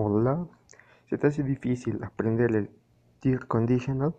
[0.00, 0.46] Hola,
[1.10, 2.70] ¿se te hace difícil aprender el
[3.18, 4.14] tier conditional?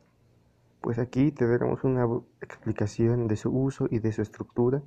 [0.82, 2.06] Pues aquí te daremos una
[2.42, 4.84] explicación de su uso y de su estructura.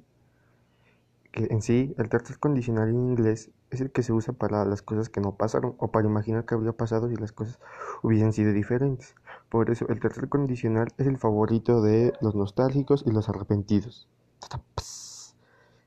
[1.31, 4.83] Que en sí, el tercer condicional en inglés es el que se usa para las
[4.83, 7.59] cosas que no pasaron o para imaginar que habría pasado si las cosas
[8.03, 9.15] hubiesen sido diferentes.
[9.49, 14.11] Por eso, el tercer condicional es el favorito de los nostálgicos y los arrepentidos.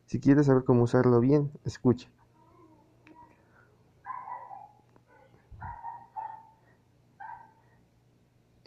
[0.07, 2.09] Si quieres saber cómo usarlo bien, escucha.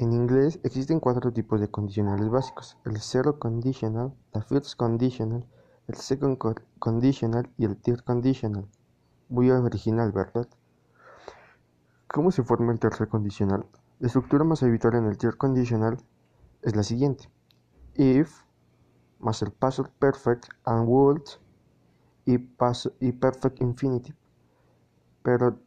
[0.09, 5.45] En inglés existen cuatro tipos de condicionales básicos: el zero conditional, la first conditional,
[5.87, 6.39] el second
[6.79, 8.67] conditional y el third conditional.
[9.29, 10.49] Muy original, ¿verdad?
[12.07, 13.67] ¿Cómo se forma el tercer condicional?
[13.99, 15.99] La estructura más habitual en el third conditional
[16.63, 17.31] es la siguiente:
[17.95, 18.45] if
[19.19, 21.21] más el past perfect and would
[22.25, 22.37] y,
[23.01, 24.17] y perfect infinitive.
[25.29, 25.59] Pero,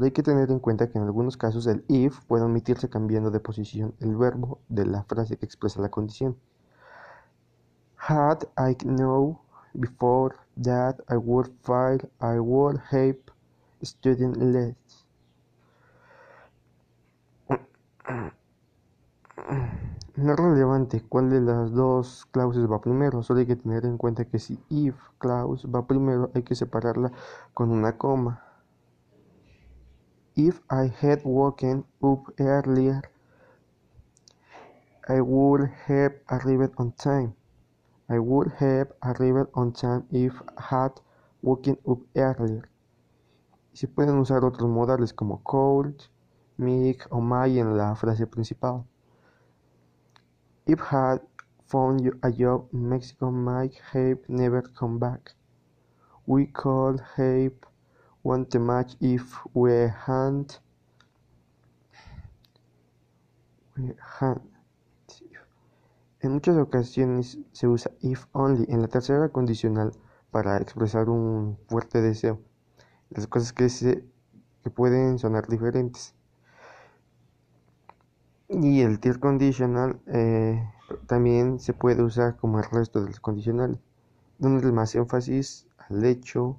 [0.00, 3.40] hay que tener en cuenta que en algunos casos el if puede omitirse cambiando de
[3.40, 6.36] posición el verbo de la frase que expresa la condición.
[7.96, 9.36] Had I known
[9.74, 13.18] before that I would file, I would have
[13.82, 14.76] studied less.
[20.14, 23.98] No es relevante cuál de las dos clauses va primero, solo hay que tener en
[23.98, 27.10] cuenta que si if clause va primero hay que separarla
[27.52, 28.44] con una coma.
[30.40, 33.02] If I had woken up earlier,
[35.08, 37.34] I would have arrived on time.
[38.08, 41.00] I would have arrived on time if I had
[41.42, 42.68] woken up earlier.
[43.72, 46.06] Se pueden usar otros modales como cold,
[46.56, 48.86] make o my en la frase principal.
[50.66, 51.20] If had
[51.66, 55.34] found a job in Mexico, might have never come back.
[56.26, 57.54] We could have
[58.22, 60.60] want the match if we hadn't
[66.20, 69.92] En muchas ocasiones se usa if only en la tercera condicional
[70.32, 72.40] para expresar un fuerte deseo.
[73.10, 74.04] Las cosas que, se,
[74.64, 76.14] que pueden sonar diferentes.
[78.48, 80.60] Y el tier conditional eh,
[81.06, 83.78] también se puede usar como el resto de los condicionales,
[84.38, 86.58] donde más énfasis al hecho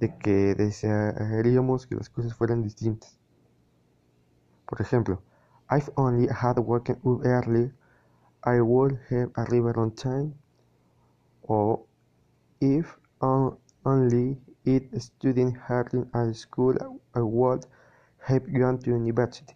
[0.00, 3.18] de que desearíamos que las cosas fueran distintas.
[4.66, 5.22] Por ejemplo,
[5.70, 7.72] I've only had woken up early,
[8.42, 10.34] I would have arrived on time.
[11.46, 11.86] O
[12.60, 12.98] if
[13.84, 16.74] only it student hard at school,
[17.14, 17.66] I would
[18.26, 19.54] have gone to university.